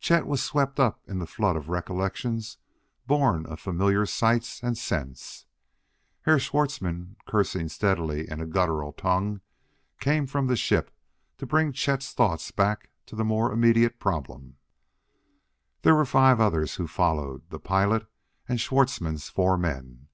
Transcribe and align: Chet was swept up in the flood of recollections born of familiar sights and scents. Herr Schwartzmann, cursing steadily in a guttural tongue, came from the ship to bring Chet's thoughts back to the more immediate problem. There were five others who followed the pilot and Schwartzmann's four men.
Chet 0.00 0.26
was 0.26 0.42
swept 0.42 0.80
up 0.80 1.00
in 1.06 1.20
the 1.20 1.28
flood 1.28 1.54
of 1.54 1.68
recollections 1.68 2.58
born 3.06 3.46
of 3.46 3.60
familiar 3.60 4.04
sights 4.04 4.60
and 4.60 4.76
scents. 4.76 5.46
Herr 6.22 6.40
Schwartzmann, 6.40 7.14
cursing 7.24 7.68
steadily 7.68 8.28
in 8.28 8.40
a 8.40 8.46
guttural 8.46 8.92
tongue, 8.92 9.42
came 10.00 10.26
from 10.26 10.48
the 10.48 10.56
ship 10.56 10.90
to 11.38 11.46
bring 11.46 11.70
Chet's 11.70 12.12
thoughts 12.12 12.50
back 12.50 12.90
to 13.06 13.14
the 13.14 13.24
more 13.24 13.52
immediate 13.52 14.00
problem. 14.00 14.56
There 15.82 15.94
were 15.94 16.04
five 16.04 16.40
others 16.40 16.74
who 16.74 16.88
followed 16.88 17.48
the 17.50 17.60
pilot 17.60 18.08
and 18.48 18.60
Schwartzmann's 18.60 19.28
four 19.28 19.56
men. 19.56 20.08